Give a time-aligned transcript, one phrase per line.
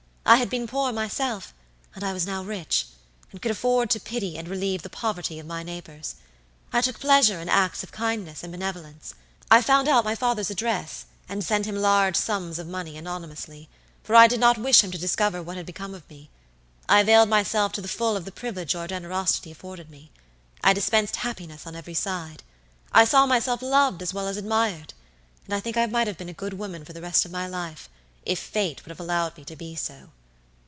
[0.23, 1.53] I had been poor myself,
[1.93, 2.85] and I was now rich,
[3.31, 6.15] and could afford to pity and relieve the poverty of my neighbors.
[6.71, 9.13] I took pleasure in acts of kindness and benevolence.
[9.49, 13.67] I found out my father's address and sent him large sums of money, anonymously,
[14.03, 16.29] for I did not wish him to discover what had become of me.
[16.87, 20.11] I availed myself to the full of the privilege your generosity afforded me.
[20.63, 22.41] I dispensed happiness on every side.
[22.93, 24.93] I saw myself loved as well as admired,
[25.45, 27.47] and I think I might have been a good woman for the rest of my
[27.47, 27.89] life,
[28.25, 30.09] if fate would have allowed me to be so.